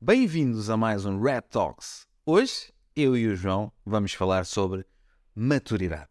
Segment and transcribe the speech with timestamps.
[0.00, 2.06] Bem-vindos a mais um Red Talks.
[2.24, 4.84] Hoje, eu e o João vamos falar sobre
[5.34, 6.10] maturidade.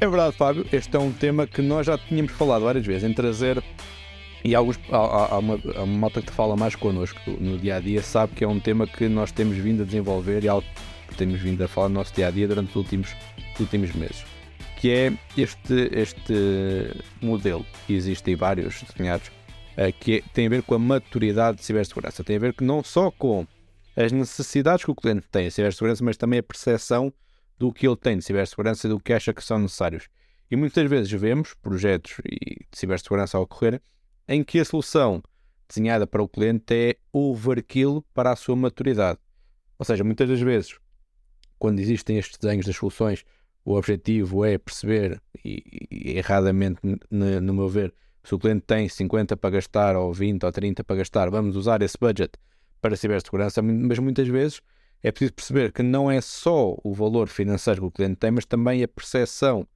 [0.00, 0.66] É verdade, Fábio.
[0.72, 3.62] Este é um tema que nós já tínhamos falado várias vezes em trazer.
[4.42, 7.80] E alguns, há, há, uma, há uma malta que fala mais connosco no dia a
[7.80, 10.66] dia, sabe que é um tema que nós temos vindo a desenvolver e algo
[11.08, 13.14] que temos vindo a falar no nosso dia a dia durante os últimos,
[13.54, 14.24] os últimos meses.
[14.80, 16.32] Que é este, este
[17.20, 19.30] modelo, que existem vários desenhados,
[19.76, 22.24] eh, que é, tem a ver com a maturidade de cibersegurança.
[22.24, 23.46] Tem a ver que não só com
[23.94, 27.12] as necessidades que o cliente tem de cibersegurança, mas também a percepção
[27.58, 30.08] do que ele tem de cibersegurança e do que acha que são necessários.
[30.50, 33.82] E muitas vezes vemos projetos de cibersegurança a ocorrer
[34.30, 35.20] em que a solução
[35.68, 39.18] desenhada para o cliente é overkill para a sua maturidade.
[39.76, 40.78] Ou seja, muitas das vezes,
[41.58, 43.24] quando existem estes desenhos das soluções,
[43.64, 49.36] o objetivo é perceber, e, e erradamente, no, meu ver, se o cliente tem 50
[49.36, 52.30] para gastar, ou 20 ou 30 para gastar, vamos usar esse budget
[52.80, 54.60] para cibersegurança, mas muitas vezes
[55.02, 58.44] é preciso perceber que não é só o valor financeiro que o cliente tem, mas
[58.44, 59.66] também a percepção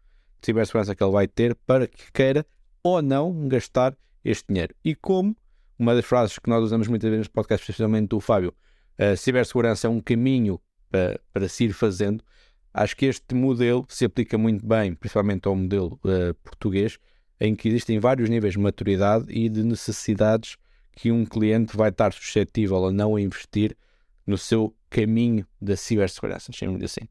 [0.40, 2.46] de cibersegurança que ele vai ter para que queira
[2.84, 4.74] ou não gastar este dinheiro.
[4.84, 5.36] E como,
[5.78, 8.54] uma das frases que nós usamos muitas vezes no podcast, especialmente do Fábio,
[8.98, 12.22] a cibersegurança é um caminho para, para se ir fazendo,
[12.72, 16.98] acho que este modelo se aplica muito bem, principalmente ao modelo uh, português,
[17.40, 20.56] em que existem vários níveis de maturidade e de necessidades
[20.92, 23.76] que um cliente vai estar suscetível a não investir
[24.26, 27.08] no seu caminho da cibersegurança, chamemos assim.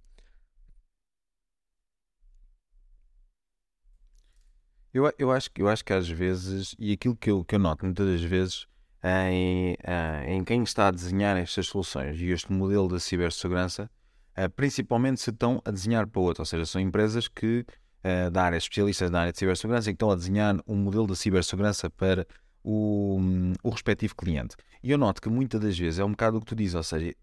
[4.94, 7.84] Eu, eu, acho, eu acho que às vezes, e aquilo que eu, que eu noto
[7.84, 8.68] muitas das vezes
[9.04, 13.90] em, eh, em quem está a desenhar estas soluções e este modelo da cibersegurança,
[14.36, 17.66] eh, principalmente se estão a desenhar para outro, ou seja, são empresas que
[18.04, 21.16] eh, da área, especialistas da área de cibersegurança, que estão a desenhar um modelo de
[21.16, 22.28] cibersegurança para
[22.64, 23.20] o,
[23.64, 24.56] o respectivo cliente.
[24.84, 26.84] E eu noto que muitas das vezes é um bocado o que tu dizes, ou
[26.84, 27.16] seja,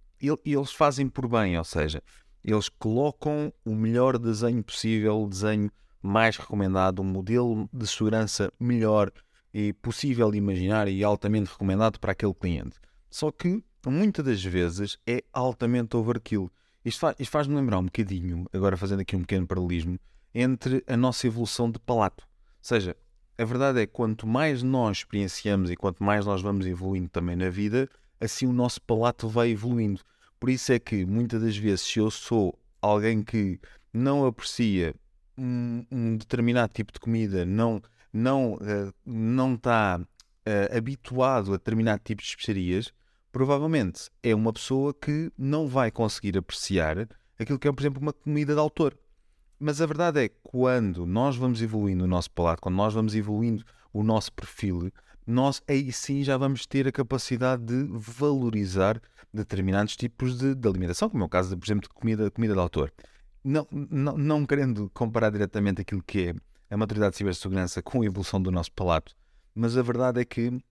[0.45, 2.03] eles fazem por bem, ou seja,
[2.43, 5.71] eles colocam o melhor desenho possível, desenho
[6.03, 9.13] mais recomendado, um modelo de segurança melhor
[9.53, 12.77] e possível de imaginar e altamente recomendado para aquele cliente.
[13.11, 16.51] Só que muitas das vezes é altamente overkill.
[16.85, 19.99] Isto, faz, isto faz-me lembrar um bocadinho, agora fazendo aqui um pequeno paralelismo,
[20.35, 22.25] entre a nossa evolução de palato.
[22.25, 22.97] Ou seja,
[23.37, 27.37] a verdade é que quanto mais nós experienciamos e quanto mais nós vamos evoluindo também
[27.37, 27.89] na vida,
[28.21, 30.01] assim o nosso palato vai evoluindo.
[30.39, 33.59] Por isso é que muitas das vezes, se eu sou alguém que
[33.93, 34.95] não aprecia
[35.41, 37.81] um, um determinado tipo de comida, não
[38.13, 42.93] não uh, não está uh, habituado a determinado tipo de especiarias,
[43.33, 47.09] provavelmente é uma pessoa que não vai conseguir apreciar
[47.39, 48.97] aquilo que é, por exemplo, uma comida de autor.
[49.59, 53.15] Mas a verdade é que quando nós vamos evoluindo o nosso palato, quando nós vamos
[53.15, 54.91] evoluindo o nosso perfil,
[55.27, 59.01] nós aí sim já vamos ter a capacidade de valorizar
[59.33, 62.61] determinados tipos de, de alimentação, como é o caso, por exemplo, de comida, comida de
[62.61, 62.93] autor.
[63.43, 66.35] Não, não, não querendo comparar diretamente aquilo que é
[66.75, 69.15] a maturidade de cibersegurança com a evolução do nosso palato,
[69.55, 70.63] mas a verdade é que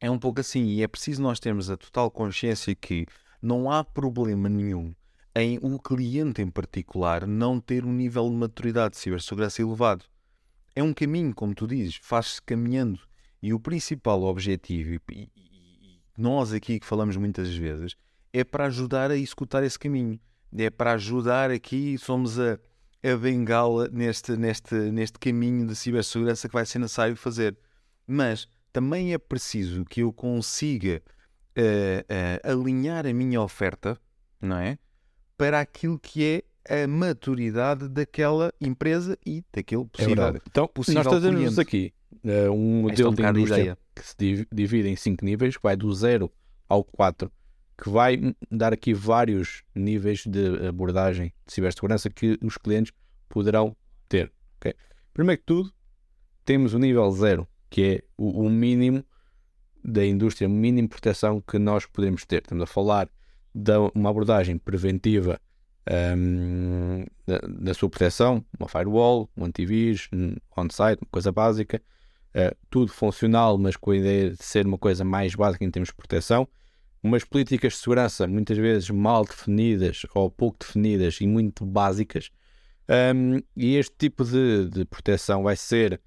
[0.00, 3.06] é um pouco assim e é preciso nós termos a total consciência que
[3.42, 4.94] não há problema nenhum
[5.34, 10.04] em o cliente em particular não ter um nível de maturidade de cibersegurança elevado.
[10.74, 13.00] É um caminho, como tu dizes, faz-se caminhando.
[13.40, 15.30] E o principal objetivo, e,
[16.16, 17.94] nós aqui que falamos muitas vezes,
[18.32, 20.18] é para ajudar a executar esse caminho.
[20.56, 22.58] É para ajudar aqui, somos a,
[23.02, 27.56] a bengala neste, neste, neste caminho de cibersegurança que vai ser necessário fazer.
[28.06, 31.02] Mas também é preciso que eu consiga
[31.56, 33.98] uh, uh, alinhar a minha oferta,
[34.40, 34.78] não é?
[35.36, 40.24] Para aquilo que é a maturidade daquela empresa e daquele possível.
[40.24, 41.92] É então, possível nós trazemos aqui
[42.24, 43.78] uh, um modelo é um de indústria ideia.
[43.94, 46.30] que se divide em cinco níveis, que vai do 0
[46.68, 47.30] ao 4,
[47.80, 52.92] que vai dar aqui vários níveis de abordagem de cibersegurança que os clientes
[53.28, 53.76] poderão
[54.08, 54.32] ter.
[54.56, 54.74] Okay?
[55.14, 55.72] Primeiro que tudo,
[56.44, 59.04] temos o nível 0, que é o, o mínimo
[59.84, 62.42] da indústria, mínimo proteção que nós podemos ter.
[62.42, 63.08] Estamos a falar
[63.54, 65.40] de uma abordagem preventiva
[66.16, 71.80] um, da, da, sua proteção, uma firewall, um antivírus, um on-site, uma coisa básica,
[72.34, 75.88] uh, tudo funcional, mas com a ideia de ser uma coisa mais básica em termos
[75.88, 76.48] de proteção.
[77.02, 82.30] Umas políticas de segurança muitas vezes mal definidas ou pouco definidas e muito básicas.
[82.88, 86.00] Um, e este tipo de, de proteção vai ser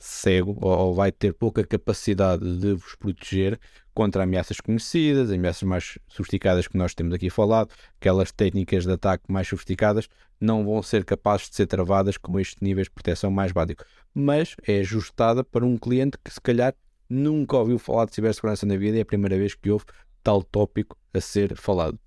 [0.00, 3.60] cego ou, vai ter pouca capacidade de vos proteger
[3.92, 7.70] contra ameaças conhecidas, ameaças mais sofisticadas que nós temos aqui falado,
[8.00, 10.08] aquelas técnicas de ataque mais sofisticadas
[10.40, 13.84] não vão ser capazes de ser travadas com estes níveis de proteção mais básico.
[14.14, 16.74] Mas é ajustada para um cliente que se calhar
[17.08, 19.84] nunca ouviu falar de cibersegurança na vida e é a primeira vez que houve
[20.22, 21.98] tal tópico a ser falado.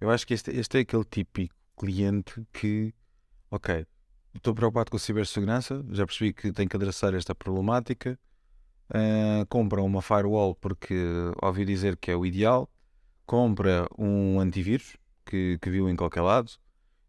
[0.00, 2.94] Eu acho que este, este é aquele típico cliente que,
[3.50, 3.86] ok,
[4.34, 8.18] estou preocupado com a cibersegurança, já percebi que tenho que adressar esta problemática,
[8.90, 10.94] uh, compra uma firewall porque
[11.42, 12.70] ouviu dizer que é o ideal,
[13.24, 16.52] compra um antivírus que, que viu em qualquer lado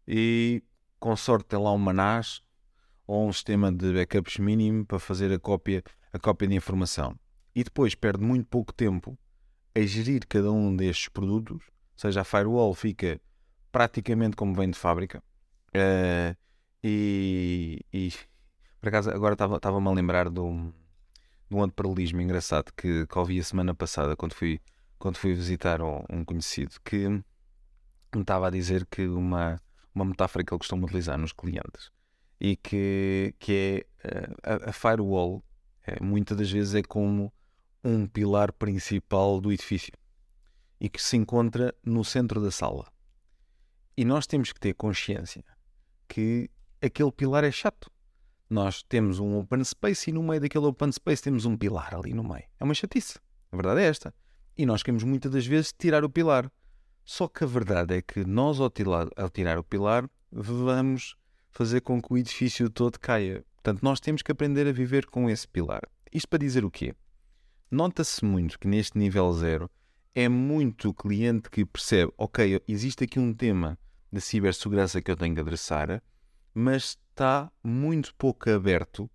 [0.06, 0.62] e
[0.98, 2.42] com sorte tem lá uma NAS
[3.08, 5.82] ou um sistema de backups mínimo para fazer a cópia,
[6.12, 7.18] a cópia de informação.
[7.52, 9.18] E depois perde muito pouco tempo
[9.74, 11.66] a gerir cada um destes produtos
[11.98, 13.20] ou seja, a firewall fica
[13.72, 15.20] praticamente como vem de fábrica.
[15.70, 16.36] Uh,
[16.82, 18.12] e, e,
[18.80, 20.72] por acaso agora estava-me a lembrar de um,
[21.50, 24.60] de um engraçado que, que ouvi a semana passada quando fui,
[24.96, 27.24] quando fui visitar um, um conhecido que me
[28.20, 29.60] estava a dizer que uma,
[29.92, 31.90] uma metáfora que ele costuma utilizar nos clientes
[32.40, 35.42] e que, que é uh, a, a firewall
[35.88, 37.32] é, muitas das vezes é como
[37.82, 39.92] um pilar principal do edifício
[40.78, 42.86] e que se encontra no centro da sala.
[43.96, 45.42] E nós temos que ter consciência
[46.06, 46.50] que
[46.80, 47.90] aquele pilar é chato.
[48.50, 52.12] Nós temos um open space e no meio daquele open space temos um pilar ali
[52.12, 52.44] no meio.
[52.60, 53.18] É uma chatice.
[53.50, 54.14] A verdade é esta.
[54.56, 56.50] E nós queremos muitas das vezes tirar o pilar.
[57.04, 61.16] Só que a verdade é que nós, ao tirar, ao tirar o pilar, vamos
[61.58, 63.44] fazer com que o edifício todo caia.
[63.56, 65.82] Portanto, nós temos que aprender a viver com esse pilar.
[66.12, 66.94] Isto para dizer o quê?
[67.68, 69.68] Nota-se muito que neste nível zero
[70.14, 73.76] é muito cliente que percebe, ok, existe aqui um tema
[74.12, 76.00] da cibersegurança que eu tenho que adressar,
[76.54, 79.10] mas está muito pouco aberto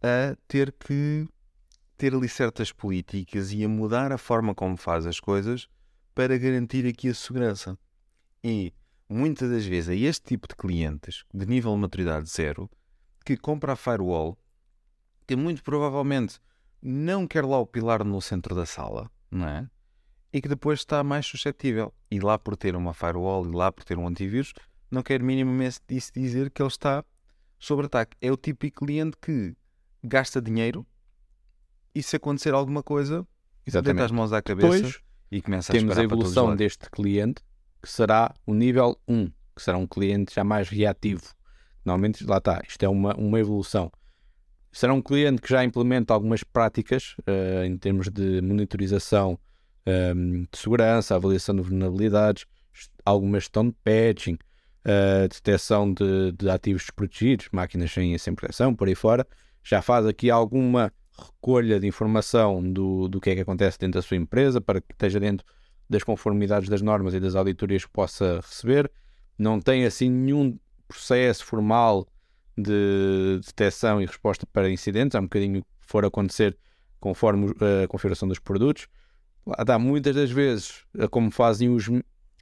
[0.00, 1.28] a ter que
[1.98, 5.68] ter ali certas políticas e a mudar a forma como faz as coisas
[6.14, 7.78] para garantir aqui a segurança.
[8.42, 8.72] E
[9.12, 12.70] muitas das vezes é este tipo de clientes de nível de maturidade zero
[13.24, 14.38] que compra a firewall
[15.26, 16.40] que muito provavelmente
[16.82, 19.68] não quer lá o pilar no centro da sala, não é?
[20.32, 21.92] e que depois está mais suscetível.
[22.10, 24.52] E lá por ter uma firewall e lá por ter um antivírus,
[24.90, 25.80] não quer minimamente
[26.14, 27.04] dizer que ele está
[27.58, 28.16] sob ataque.
[28.20, 29.54] É o típico cliente que
[30.02, 30.86] gasta dinheiro
[31.94, 33.26] e se acontecer alguma coisa,
[33.66, 33.96] Exatamente.
[33.96, 35.00] deita as mãos à cabeça depois,
[35.30, 37.42] e começa a Temos a evolução deste cliente,
[37.82, 39.26] que será o nível 1,
[39.56, 41.34] que será um cliente já mais reativo.
[41.84, 43.90] Normalmente, lá está, isto é uma, uma evolução.
[44.70, 49.38] Será um cliente que já implementa algumas práticas uh, em termos de monitorização
[49.86, 52.46] um, de segurança, avaliação de vulnerabilidades,
[53.04, 54.34] alguma gestão de patching,
[54.86, 59.26] uh, detecção de, de, ativos desprotegidos, máquinas sem, sem proteção, por aí fora.
[59.62, 64.02] Já faz aqui alguma recolha de informação do, do que é que acontece dentro da
[64.02, 65.44] sua empresa para que esteja dentro
[65.92, 68.90] das conformidades das normas e das auditorias que possa receber.
[69.38, 70.58] Não tem assim nenhum
[70.88, 72.08] processo formal
[72.56, 76.56] de detecção e resposta para incidentes, há um bocadinho for acontecer
[76.98, 77.52] conforme
[77.84, 78.88] a configuração dos produtos.
[79.66, 81.88] Dá, muitas das vezes, como fazem os,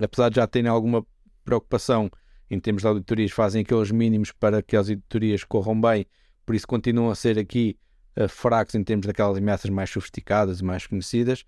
[0.00, 1.04] apesar de já terem alguma
[1.44, 2.10] preocupação
[2.50, 6.04] em termos de auditorias, fazem aqueles mínimos para que as auditorias corram bem,
[6.44, 7.78] por isso continuam a ser aqui
[8.18, 11.44] uh, fracos em termos daquelas ameaças mais sofisticadas e mais conhecidas,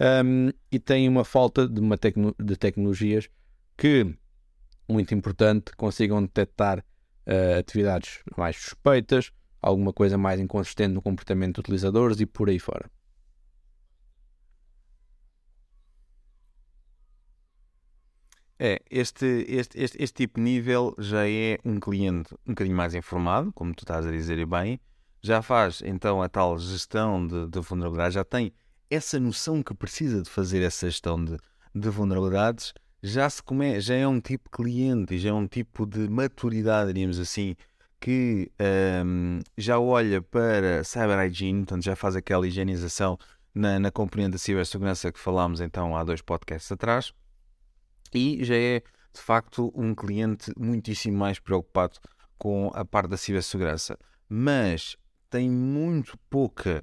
[0.00, 3.28] um, e têm uma falta de, uma tecno de tecnologias
[3.76, 4.16] que,
[4.88, 11.60] muito importante, consigam detectar uh, atividades mais suspeitas, alguma coisa mais inconsistente no comportamento dos
[11.60, 12.90] utilizadores e por aí fora.
[18.58, 22.94] É, este, este, este, este tipo de nível já é um cliente um bocadinho mais
[22.94, 24.80] informado, como tu estás a dizer bem,
[25.20, 28.52] já faz então a tal gestão de, de vulnerabilidade, já tem
[28.90, 31.36] essa noção que precisa de fazer essa gestão de,
[31.74, 32.72] de vulnerabilidades,
[33.02, 36.92] já, se come, já é um tipo de cliente, já é um tipo de maturidade,
[36.92, 37.54] diríamos assim,
[38.00, 38.50] que
[39.04, 43.18] um, já olha para cyber hygiene, portanto já faz aquela higienização
[43.54, 47.12] na, na componente da cibersegurança que falámos então há dois podcasts atrás.
[48.12, 51.98] E já é de facto um cliente muitíssimo mais preocupado
[52.36, 53.98] com a parte da cibersegurança,
[54.28, 54.96] mas
[55.30, 56.82] tem muito pouca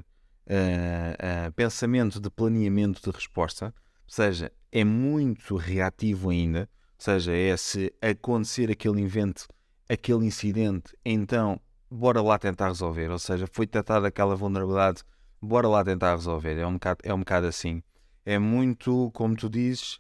[0.52, 7.34] uh, uh, pensamento de planeamento de resposta, ou seja, é muito reativo ainda, ou seja,
[7.34, 9.48] é se acontecer aquele evento,
[9.90, 15.04] aquele incidente, então bora lá tentar resolver, ou seja, foi detectada aquela vulnerabilidade,
[15.42, 17.82] bora lá tentar resolver, é um bocado, é um bocado assim.
[18.24, 20.00] É muito, como tu dizes,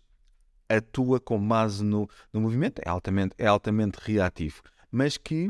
[0.69, 4.61] atua com base no, no movimento, é altamente, é altamente reativo.
[4.91, 5.49] mas que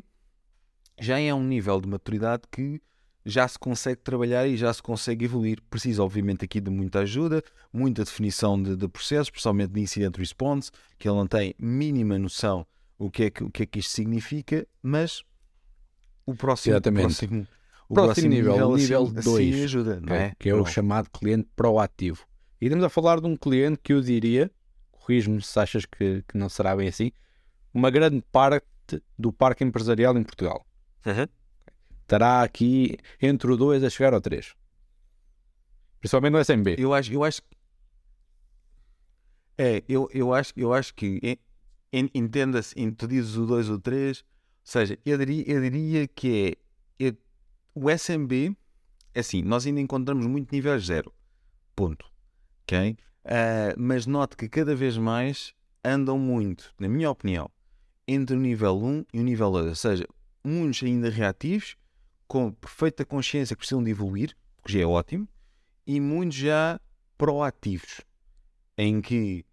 [0.99, 2.79] já é um nível de maturidade que
[3.25, 5.59] já se consegue trabalhar e já se consegue evoluir.
[5.69, 10.71] Precisa, obviamente, aqui de muita ajuda, muita definição de, de processos, principalmente de incident response,
[10.97, 12.65] que ele não tem mínima noção
[13.01, 15.23] o que é que, o que, é que isto significa, mas
[16.23, 17.47] o próximo, o próximo,
[17.89, 20.33] o próximo, nível, nível, nível 2, assim ajuda, não é?
[20.37, 22.23] que é o chamado cliente proativo.
[22.61, 24.51] E estamos a falar de um cliente que eu diria,
[24.91, 27.11] corrijo-me se achas que, que não será bem assim,
[27.73, 28.67] uma grande parte
[29.17, 30.63] do parque empresarial em Portugal.
[31.03, 31.27] Uhum.
[32.11, 34.53] Estará aqui entre o 2 a chegar ao 3.
[36.01, 36.75] Principalmente no SMB.
[36.77, 37.41] Eu acho, eu acho
[39.57, 41.39] é, eu, eu, acho, eu acho que
[41.93, 44.25] entenda-se, tu dizes o 2 ou o 3, ou
[44.61, 46.57] seja, eu diria, eu diria que
[46.99, 47.15] é, é
[47.73, 48.57] o SMB,
[49.13, 51.13] é assim, nós ainda encontramos muito nível 0,
[51.73, 52.11] ponto,
[52.63, 52.97] ok?
[53.23, 55.53] Uh, mas note que cada vez mais
[55.85, 57.49] andam muito, na minha opinião,
[58.05, 60.05] entre o nível 1 e o nível 2, ou seja,
[60.43, 61.77] muitos ainda reativos,
[62.31, 64.33] com perfeita consciência que precisam de evoluir,
[64.63, 65.27] que já é ótimo,
[65.85, 66.79] e muitos já
[67.17, 67.99] proativos,
[68.77, 69.45] em que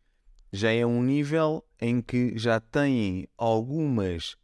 [0.53, 4.37] já é um nível em que já têm algumas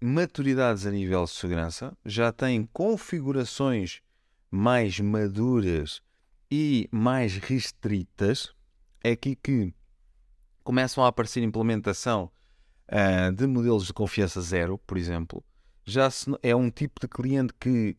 [0.00, 4.00] maturidades a nível de segurança, já têm configurações
[4.50, 6.00] mais maduras
[6.50, 8.54] e mais restritas.
[9.02, 9.74] É aqui que
[10.62, 12.32] começam a aparecer implementação
[12.88, 15.44] uh, de modelos de confiança zero, por exemplo.
[15.84, 17.96] Já se, é um tipo de cliente que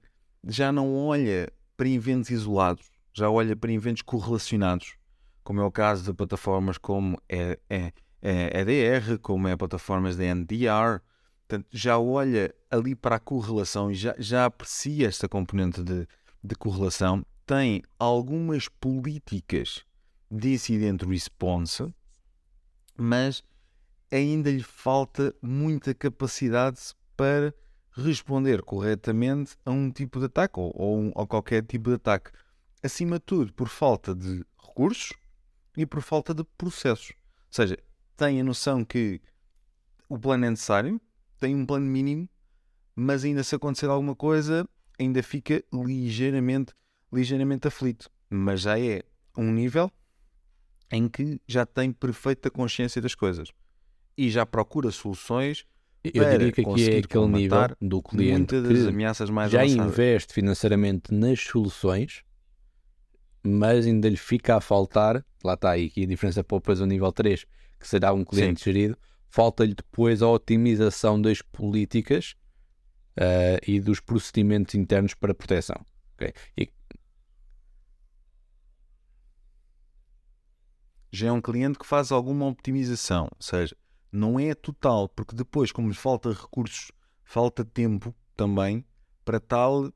[0.48, 4.98] já não olha para eventos isolados, já olha para eventos correlacionados
[5.46, 10.26] como é o caso de plataformas como é, é, é EDR, como é plataformas de
[10.34, 11.00] NDR.
[11.48, 16.08] Portanto, já olha ali para a correlação e já, já aprecia esta componente de,
[16.44, 17.24] de correlação.
[17.46, 19.86] Tem algumas políticas
[20.32, 21.94] de incident response,
[22.98, 23.44] mas
[24.12, 26.80] ainda lhe falta muita capacidade
[27.16, 27.54] para
[27.96, 32.32] responder corretamente a um tipo de ataque ou, ou, ou qualquer tipo de ataque.
[32.84, 35.14] Acima de tudo, por falta de recursos,
[35.78, 37.10] e por falta de processos.
[37.10, 37.78] Ou seja,
[38.16, 39.22] tem a noção que
[40.08, 41.00] o plano é necessário,
[41.40, 42.30] tem um plano mínimo,
[42.96, 44.68] mas ainda se acontecer alguma coisa,
[45.00, 46.74] ainda fica ligeiramente,
[47.12, 48.10] ligeiramente aflito.
[48.30, 49.04] Mas já é
[49.38, 49.92] um nível
[50.92, 53.50] em que já tem perfeita consciência das coisas
[54.18, 55.66] e já procura soluções
[56.14, 59.94] eu diria que aqui é aquele nível do cliente que ameaças mais já avançadas.
[59.94, 62.24] investe financeiramente nas soluções
[63.46, 66.86] mas ainda lhe fica a faltar, lá está aí, que a diferença para depois o
[66.86, 67.46] nível 3,
[67.80, 68.72] que será um cliente Sim.
[68.72, 68.98] gerido,
[69.30, 72.36] falta-lhe depois a otimização das políticas
[73.18, 75.86] uh, e dos procedimentos internos para proteção.
[76.16, 76.34] Okay?
[76.58, 76.72] E...
[81.12, 83.78] Já é um cliente que faz alguma optimização, ou seja,
[84.16, 86.92] não é total, porque depois, como lhe falta recursos,
[87.24, 88.86] falta tempo também
[89.24, 89.92] para tal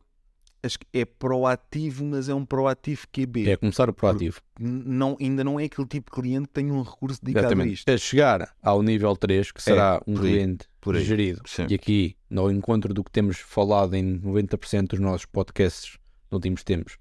[0.61, 3.49] acho que é proativo, mas é um proativo QB.
[3.49, 4.41] É começar o proativo.
[4.59, 7.69] Não, ainda não é aquele tipo de cliente que tem um recurso dedicado Exatamente.
[7.69, 7.89] a isto.
[7.89, 11.41] É chegar ao nível 3, que será é, um cliente aí, gerido.
[11.45, 11.67] Sim.
[11.69, 15.97] E aqui, no encontro do que temos falado em 90% dos nossos podcasts
[16.29, 16.97] nos últimos tempos,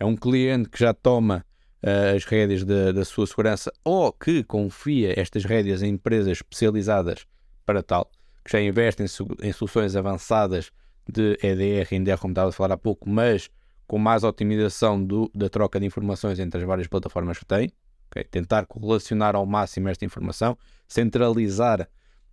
[0.00, 1.44] é um cliente que já toma
[1.82, 7.26] uh, as rédeas da, da sua segurança ou que confia estas rédeas em empresas especializadas
[7.64, 8.10] para tal,
[8.44, 9.06] que já investem
[9.42, 10.70] em, soluções avançadas
[11.08, 13.50] de EDR, NDR, como estava a falar há pouco, mas
[13.86, 17.70] com mais otimização do, da troca de informações entre as várias plataformas que tem.
[18.10, 18.24] Okay?
[18.24, 21.88] Tentar correlacionar ao máximo esta informação, centralizar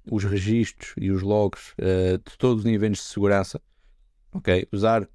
[0.10, 3.62] os registros e os logs uh, de todos os níveis de segurança,
[4.34, 4.68] okay?
[4.72, 5.08] usar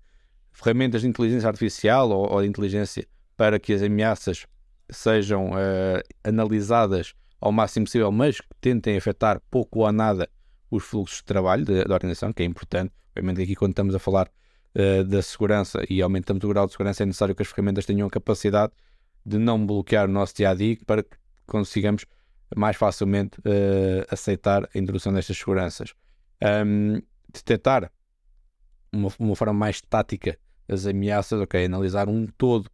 [0.53, 4.47] ferramentas de inteligência artificial ou, ou de inteligência para que as ameaças
[4.91, 10.29] sejam uh, analisadas ao máximo possível, mas que tentem afetar pouco ou nada
[10.71, 12.93] os fluxos de trabalho da organização, que é importante.
[13.11, 14.31] Obviamente, aqui, quando estamos a falar
[14.75, 18.07] uh, da segurança e aumentamos o grau de segurança, é necessário que as ferramentas tenham
[18.07, 18.73] a capacidade
[19.25, 22.05] de não bloquear o nosso dia a dia para que consigamos
[22.55, 25.95] mais facilmente uh, aceitar a introdução destas seguranças.
[26.43, 27.01] Um,
[27.33, 27.91] detectar
[28.93, 30.39] uma, uma forma mais tática
[30.69, 32.71] as ameaças, ok, analisar um todo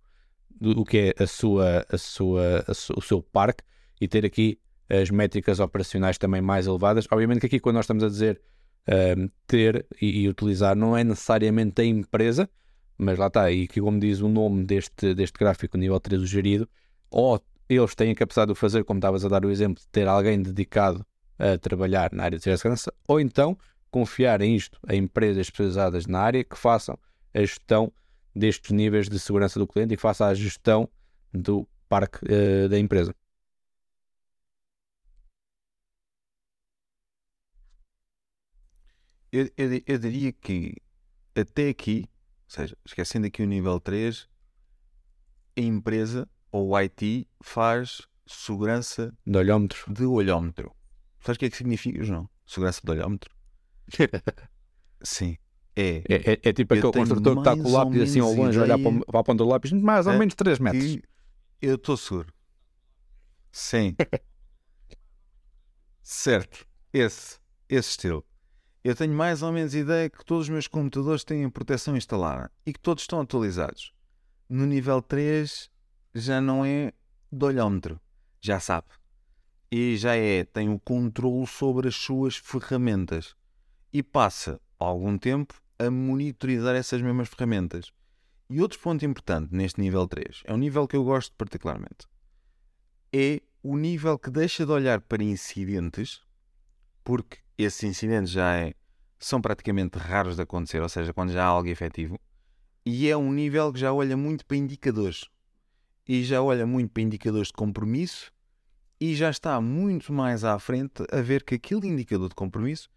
[0.60, 3.64] do, que é a sua, a sua, a su, o seu parque
[4.00, 7.06] e ter aqui as métricas operacionais também mais elevadas.
[7.10, 8.40] Obviamente que aqui quando nós estamos a dizer
[8.88, 12.50] uh, ter e, e, utilizar não é necessariamente a empresa,
[12.98, 16.68] mas lá está, e que como diz o nome deste, deste gráfico, nível 3 gerido,
[17.10, 19.88] ou eles têm a capacidade de o fazer, como estavas a dar o exemplo, de
[19.88, 21.06] ter alguém dedicado
[21.38, 23.56] a trabalhar na área de segurança, ou então
[23.90, 26.98] confiar em isto a empresas especializadas na área que façam
[27.32, 27.92] a gestão
[28.34, 30.88] destes níveis de segurança do cliente e que façam a gestão
[31.32, 33.14] do parque uh, da empresa.
[39.32, 40.74] eu, eu, eu diria que
[41.34, 42.08] até aqui,
[42.44, 44.28] ou seja, esquecendo aqui o nível 3,
[45.56, 49.92] a empresa ou o IT faz segurança De olhómetro.
[49.92, 50.74] de olhómetro.
[51.20, 52.28] Sabes o que é que significa, João?
[52.46, 53.30] Segurança de olhómetro?
[55.02, 55.36] Sim.
[55.80, 58.32] É É, é- é tipo Eu aquele construtor que está com o lápis assim ao
[58.32, 60.98] longe, a olhar para, para a ponta do lápis, mais ou É menos 3 metros.
[61.62, 62.32] eu estou seguro.
[63.52, 63.96] Sim.
[66.02, 66.66] certo.
[66.92, 67.38] Esse.
[67.68, 68.24] Esse estilo.
[68.82, 72.72] Eu tenho mais ou menos ideia que todos os meus computadores têm proteção instalada e
[72.72, 73.92] que todos estão atualizados.
[74.48, 75.70] No nível 3
[76.14, 76.92] já não é
[77.30, 78.00] de olhómetro,
[78.40, 78.88] já sabe.
[79.70, 83.36] E já é, tem o controle sobre as suas ferramentas
[83.92, 87.90] e passa algum tempo a monitorizar essas mesmas ferramentas.
[88.48, 92.06] E outro ponto importante neste nível 3, é um nível que eu gosto particularmente,
[93.12, 96.20] é o nível que deixa de olhar para incidentes,
[97.04, 98.74] porque esses incidentes já é-
[99.18, 102.18] são praticamente raros de acontecer, ou seja, quando já há algo efetivo,
[102.84, 105.28] e é um nível que já olha muito para indicadores.
[106.08, 108.32] E já olha muito para indicadores de compromisso
[109.00, 112.90] e já está muito mais à frente a ver que aquele indicador de compromisso,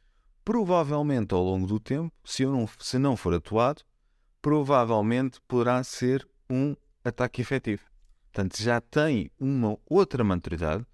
[0.43, 3.81] provavelmente ao longo do tempo, se, eu não, se não for atuado,
[4.41, 7.83] provavelmente poderá ser um ataque efetivo.
[8.31, 10.85] Portanto, já tem uma outra maturidade,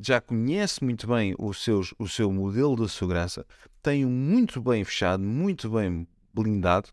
[0.00, 3.46] já conhece muito bem os seus, o seu modelo de segurança,
[3.82, 6.90] tem um muito bem fechado, muito bem blindado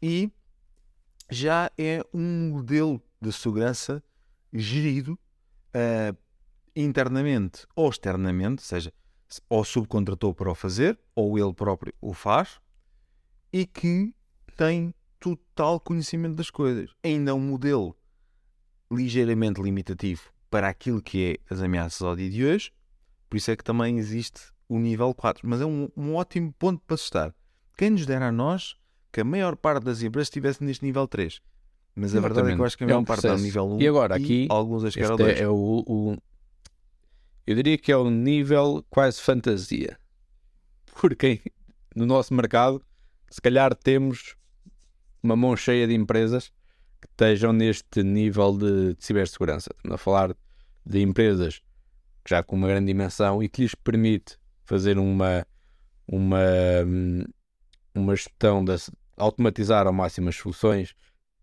[0.00, 0.30] e
[1.30, 4.02] já é um modelo de segurança
[4.52, 5.18] gerido
[5.74, 6.14] eh,
[6.74, 8.92] internamente ou externamente, ou seja,
[9.48, 12.60] ou subcontratou para o fazer, ou ele próprio o faz,
[13.52, 14.14] e que
[14.56, 16.90] tem total conhecimento das coisas.
[17.02, 17.96] Ainda é um modelo
[18.90, 22.72] ligeiramente limitativo para aquilo que é as ameaças ao dia de hoje,
[23.28, 25.48] por isso é que também existe o nível 4.
[25.48, 27.34] Mas é um, um ótimo ponto para se estar.
[27.76, 28.76] Quem nos dera a nós
[29.12, 31.40] que a maior parte das empresas estivesse neste nível 3.
[31.94, 33.42] Mas a verdade é que eu acho que a É maior um parte está no
[33.42, 35.38] nível 1 E agora, aqui, alguns a chegar ao Este 2.
[35.40, 36.16] é, é o, o-
[37.46, 39.98] Eu diria que é o nível quase fantasia.
[41.00, 41.40] Porque
[41.94, 42.82] no nosso mercado,
[43.30, 44.34] se calhar temos
[45.22, 46.48] uma mão cheia de empresas
[47.00, 49.70] que estejam neste nível de, de cibersegurança.
[49.76, 50.36] Estamos a falar
[50.84, 51.60] de empresas
[52.28, 55.46] já com uma grande dimensão e que lhes permite fazer uma,
[56.08, 56.40] uma,
[57.94, 58.72] uma gestão, de
[59.16, 60.94] automatizar ao máximo as soluções,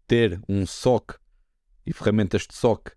[0.05, 1.15] ter um SOC
[1.85, 2.91] e ferramentas de SOC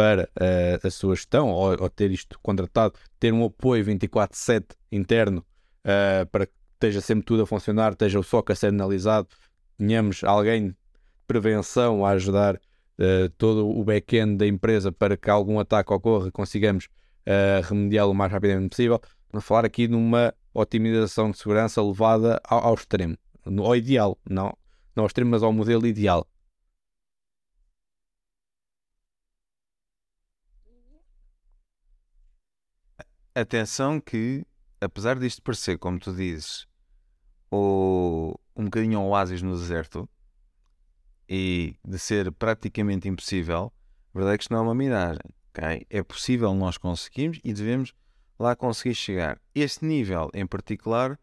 [0.00, 5.44] para eh, a sua gestão ou, ou ter isto contratado, ter um apoio 24/7 interno
[5.84, 9.28] eh, para que esteja sempre tudo a funcionar, esteja o SOC a ser analisado,
[9.76, 10.76] tenhamos alguém de
[11.26, 12.58] prevenção a ajudar
[12.98, 16.88] eh, todo o back-end da empresa para que algum ataque ocorra, consigamos
[17.26, 18.98] eh, remediá-lo o mais rapidamente possível.
[19.30, 24.16] Vamos falar aqui de uma otimização de segurança levada ao, ao extremo, no- ao ideal,
[24.26, 24.56] não,
[24.96, 26.26] não ao extremo, mas ao modelo ideal.
[33.34, 34.44] Atenção que,
[34.80, 36.66] apesar disto parecer, como tu dizes,
[37.48, 40.08] o, um bocadinho um oásis no deserto
[41.28, 43.72] e de ser praticamente impossível,
[44.12, 45.22] a verdade é que isto não é uma miragem.
[45.50, 45.86] ok?
[45.88, 47.94] É possível nós conseguirmos e devemos
[48.36, 49.40] lá conseguir chegar.
[49.54, 51.16] Este nível em particular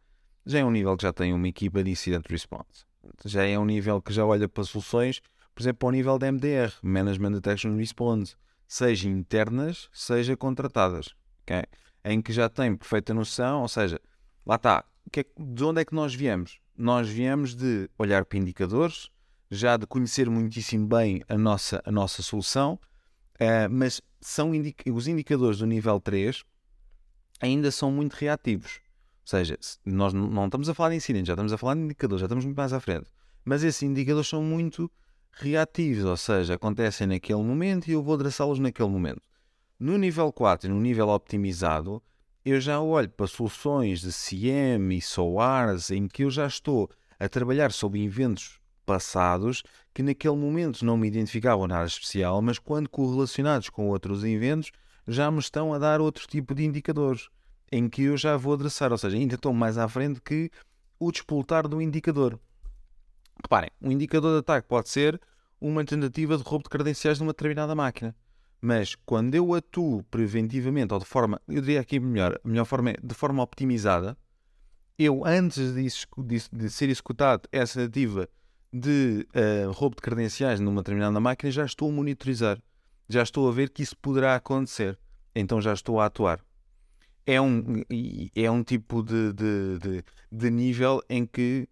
[0.45, 2.85] já é um nível que já tem uma equipa de incident response.
[3.25, 5.21] Já é um nível que já olha para soluções,
[5.53, 11.13] por exemplo, ao nível da MDR, Management Detection Response, seja internas, seja contratadas.
[11.41, 11.63] ok?
[12.11, 13.99] Em que já tem perfeita noção, ou seja,
[14.45, 14.83] lá está,
[15.15, 16.59] é de onde é que nós viemos?
[16.77, 19.09] Nós viemos de olhar para indicadores,
[19.49, 22.79] já de conhecer muitíssimo bem a nossa, a nossa solução,
[23.39, 26.43] eh, mas são indica- os indicadores do nível 3
[27.41, 28.79] ainda são muito reativos.
[29.21, 31.81] Ou seja, se- nós não estamos a falar de incidentes, já estamos a falar de
[31.81, 33.11] indicadores, já estamos muito mais à frente.
[33.43, 34.91] Mas esses indicadores são muito
[35.31, 39.21] reativos, ou seja, acontecem naquele momento e eu vou adressá-los naquele momento.
[39.79, 42.01] No nível 4 e no nível optimizado,
[42.43, 47.29] eu já olho para soluções de CM e SOARs em que eu já estou a
[47.29, 49.61] trabalhar sobre eventos passados
[49.93, 54.71] que naquele momento não me identificavam nada especial, mas quando correlacionados com outros eventos
[55.07, 57.29] já me estão a dar outro tipo de indicadores
[57.71, 60.49] em que eu já vou adressar, ou seja, ainda estou mais à frente que
[60.99, 62.39] o despoltar do indicador.
[63.43, 65.21] Reparem, um indicador de ataque pode ser
[65.61, 68.15] uma tentativa de roubo de credenciais de uma determinada máquina.
[68.61, 72.91] Mas quando eu atuo preventivamente ou de forma, eu diria aqui melhor, a melhor forma
[72.91, 74.17] é de forma optimizada,
[74.97, 75.87] eu antes de,
[76.25, 78.27] de- de ser executado essa tentativa
[78.73, 82.61] de eh, roubo de credenciais numa determinada máquina, já estou a monitorizar,
[83.07, 84.97] já estou a ver que isso poderá acontecer,
[85.35, 86.43] então já estou a atuar.
[87.25, 87.83] é um,
[88.35, 91.67] é um tipo de, de, de, de nível em que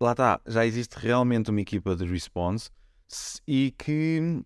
[0.00, 2.70] lá está, já existe realmente uma equipa de response
[3.46, 4.42] e que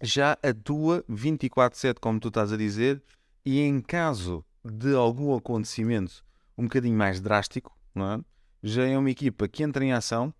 [0.00, 3.02] já atua 24-7, como tu estás a dizer,
[3.44, 6.24] e em caso de algum acontecimento
[6.56, 8.20] um bocadinho mais drástico, é?
[8.62, 10.32] já é uma equipa que entra em ação,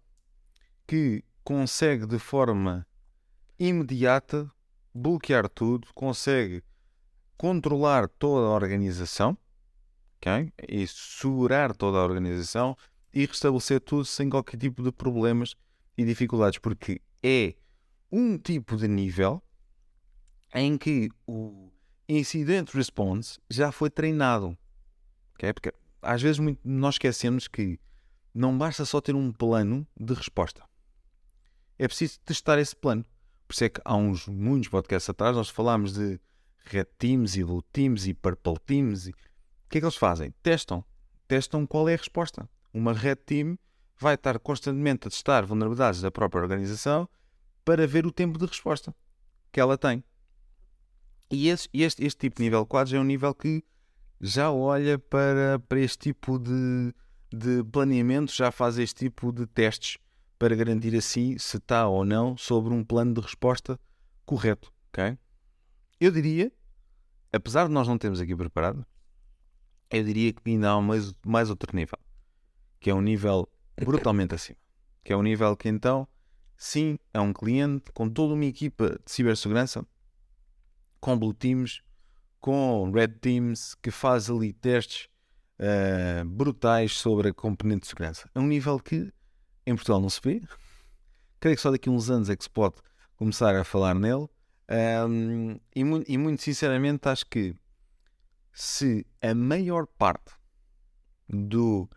[0.87, 2.87] que consegue de forma
[3.59, 4.51] imediata
[4.94, 6.62] bloquear tudo, consegue
[7.37, 9.38] controlar toda a organização
[10.16, 10.53] okay?
[10.68, 12.77] e segurar toda a organização
[13.12, 15.55] e restabelecer tudo sem qualquer tipo de problemas
[15.97, 17.55] e dificuldades, porque é
[18.11, 19.42] um tipo de nível
[20.54, 21.70] em que o
[22.08, 24.56] incident response já foi treinado.
[25.34, 25.52] Okay?
[25.52, 27.78] Porque às vezes muito, nós esquecemos que
[28.34, 30.62] não basta só ter um plano de resposta.
[31.78, 33.04] É preciso testar esse plano.
[33.46, 36.20] Por isso é que há uns muitos podcasts atrás nós falámos de
[36.64, 39.06] Red Teams e Blue Teams e Purple Teams.
[39.06, 39.11] E...
[39.11, 39.14] O
[39.68, 40.32] que é que eles fazem?
[40.42, 40.84] Testam.
[41.26, 42.48] Testam qual é a resposta.
[42.72, 43.58] Uma Red Team
[43.98, 47.08] vai estar constantemente a testar vulnerabilidades da própria organização
[47.64, 48.94] para ver o tempo de resposta
[49.50, 50.04] que ela tem.
[51.30, 53.62] E este, este, tipo de nível 4 é um nível que
[54.20, 56.94] já olha para, para este tipo de,
[57.32, 59.98] de planeamento, já faz este tipo de testes
[60.38, 63.78] para garantir assim se está ou não sobre um plano de resposta
[64.24, 64.72] correto.
[64.88, 65.18] Okay?
[66.00, 66.50] Eu diria,
[67.32, 68.86] apesar de nós não termos aqui preparado,
[69.90, 71.98] eu diria que ainda há mais, mais outro nível,
[72.80, 73.48] que é um nível
[73.84, 74.58] brutalmente acima.
[75.02, 76.06] Que é um nível que então,
[76.56, 79.84] sim, é um cliente com toda uma equipa de cibersegurança,
[81.00, 81.82] com Blue Teams,
[82.40, 85.08] com Red Teams, que faz ali testes
[85.58, 88.30] uh, brutais sobre a componente de segurança.
[88.34, 89.12] É um nível que
[89.66, 90.42] em Portugal não se vê.
[91.40, 92.76] Creio que só daqui a uns anos é que se pode
[93.16, 94.28] começar a falar nele.
[95.08, 97.54] Um, e, e muito sinceramente acho que
[98.52, 100.32] se a maior parte
[101.28, 101.88] do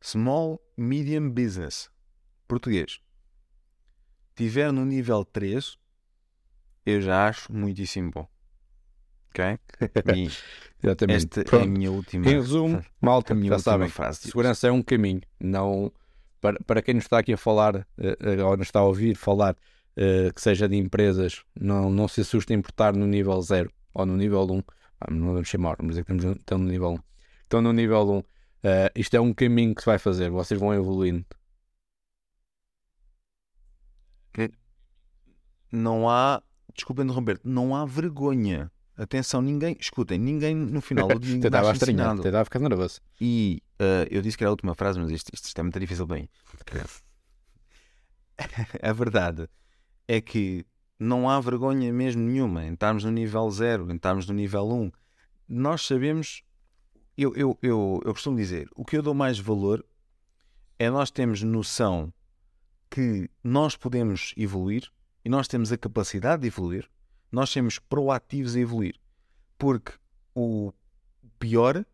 [0.00, 1.90] small medium business
[2.46, 3.00] português
[4.34, 5.76] tiver no nível 3,
[6.86, 8.28] eu já acho muitíssimo bom.
[9.30, 9.58] Ok?
[10.80, 11.40] E Exatamente.
[11.40, 11.62] esta Pronto.
[11.62, 12.26] é a minha última.
[12.30, 15.20] Em resumo, malta, já sabem, frase segurança é um caminho.
[15.40, 15.92] Não,
[16.40, 19.54] para, para quem nos está aqui a falar, uh, ou nos está a ouvir falar,
[19.54, 24.06] uh, que seja de empresas, não, não se assuste em importar no nível 0 ou
[24.06, 24.62] no nível 1.
[25.00, 26.98] Ah, não vamos chamar, vamos dizer que estamos, estão no nível 1.
[27.42, 28.18] Estão no nível 1.
[28.18, 28.24] Uh,
[28.94, 31.24] isto é um caminho que se vai fazer, vocês vão evoluindo.
[35.70, 36.42] Não há,
[36.74, 41.72] desculpem interromper, não há vergonha Atenção, ninguém, escutem, ninguém no final do dia estava a
[41.72, 43.00] estranhar, estava a ficar nervoso.
[43.20, 45.78] E uh, eu disse que era a última frase, mas isto, isto, isto é muito
[45.78, 46.28] difícil bem.
[48.82, 49.48] a verdade
[50.08, 50.66] é que
[50.98, 54.74] não há vergonha mesmo nenhuma em estarmos no nível 0, em estarmos no nível 1.
[54.74, 54.92] Um.
[55.48, 56.42] Nós sabemos,
[57.16, 59.86] eu, eu, eu, eu costumo dizer, o que eu dou mais valor
[60.76, 62.12] é nós termos noção
[62.90, 64.90] que nós podemos evoluir
[65.24, 66.88] e nós temos a capacidade de evoluir
[67.30, 68.94] nós sermos proativos a evoluir.
[69.56, 69.92] Porque
[70.34, 70.72] o
[71.38, 71.84] pior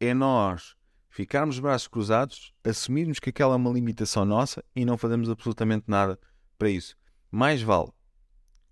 [0.00, 0.76] é nós
[1.08, 6.18] ficarmos braços cruzados, assumirmos que aquela é uma limitação nossa e não fazemos absolutamente nada
[6.58, 6.96] para isso.
[7.30, 7.90] Mais vale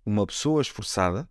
[0.05, 1.27] uma pessoa esforçada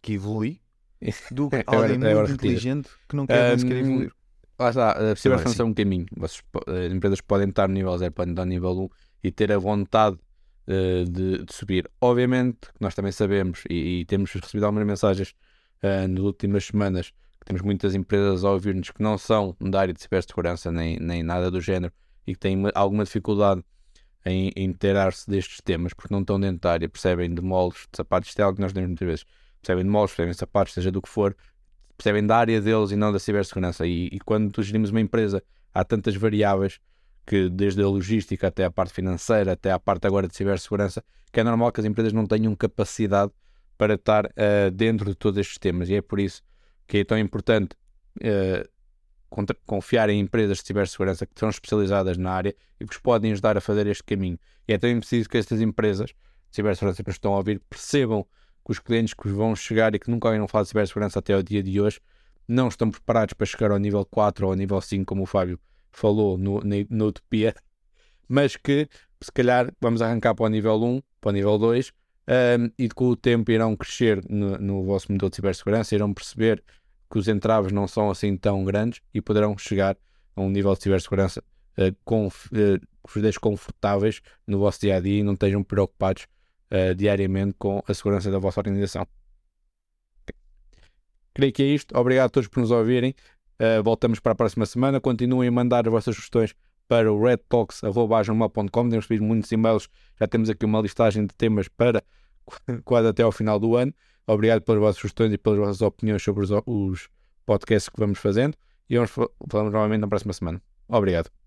[0.00, 0.60] que evolui
[1.30, 4.12] do que alguém é, muito inteligente que não quer um, sequer evoluir.
[4.58, 6.06] Lá está, a cibersegurança é um caminho.
[6.20, 6.42] As
[6.92, 8.88] empresas podem estar no nível 0, podem estar no nível 1
[9.24, 10.18] e ter a vontade
[10.66, 11.90] uh, de, de, subir.
[12.00, 15.30] Obviamente, nós também sabemos e, e temos recebido algumas mensagens
[15.82, 19.94] uh, nas últimas semanas que temos muitas empresas a ouvir-nos que não são da área
[19.94, 21.92] de cibersegurança nem, nem nada do género
[22.26, 23.64] e que têm uma, alguma dificuldade
[24.24, 27.96] em, em inteirar-se destes temas porque não estão dentro da área, percebem de moldes, de
[27.96, 29.24] sapatos, isto é algo que nós temos muitas vezes,
[29.60, 31.36] percebem de moldes, percebem de sapatos, seja do que for,
[31.96, 33.86] percebem da área deles e não da cibersegurança.
[33.86, 36.80] E, e quando gerimos uma empresa, há tantas variáveis
[37.26, 41.40] que desde a logística até a parte financeira, até a parte agora de cibersegurança, que
[41.40, 43.32] é normal que as empresas não tenham capacidade
[43.78, 45.88] para estar uh, dentro de todos estes temas.
[45.88, 46.42] E é por isso
[46.86, 47.76] que é tão importante
[48.18, 48.68] uh,
[49.66, 53.56] confiar em empresas de cibersegurança que são especializadas na área e que vos podem ajudar
[53.56, 54.38] a fazer este caminho.
[54.68, 56.14] E é também preciso que estas empresas de
[56.56, 58.26] cibersegurança que nos estão a ouvir percebam
[58.64, 61.42] que os clientes que vão chegar e que nunca ouviram falar de cibersegurança até o
[61.42, 62.00] dia de hoje
[62.46, 65.58] não estão preparados para chegar ao nível 4 ou ao nível 5, como o Fábio
[65.92, 67.54] falou no, na, Utopia,
[68.28, 68.88] mas que
[69.20, 71.92] se calhar vamos arrancar para o nível 1, para o nível 2,
[72.28, 76.62] um, e com o tempo irão crescer no, no vosso modelo de cibersegurança, irão perceber
[77.10, 79.96] que os entraves não são assim tão grandes e poderão chegar
[80.34, 81.42] a um nível de cibersegurança
[81.78, 86.26] uh, com, uh, confortáveis no vosso dia a dia e não estejam preocupados
[86.70, 89.06] uh, diariamente com a segurança da vossa organização.
[91.34, 91.96] creio que é isto.
[91.96, 93.14] Obrigado a todos por nos ouvirem.
[93.60, 95.00] Uh, voltamos para a próxima semana.
[95.00, 96.54] Continuem a mandar as vossas sugestões
[96.88, 98.68] para o redtalks.com.
[98.70, 99.88] Temos recebido muitos e-mails.
[100.18, 102.02] Já temos aqui uma listagem de temas para
[102.84, 103.94] quase até ao final do ano.
[104.26, 107.08] Obrigado pelas vossas sugestões e pelas vossas opiniões sobre os, os
[107.46, 108.56] podcasts que vamos fazendo.
[108.88, 110.60] E vamos falamos novamente na próxima semana.
[110.88, 111.41] Obrigado.